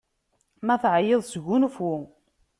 Ma 0.65 0.75
teεyiḍ, 0.81 1.21
sgunfu! 1.25 1.93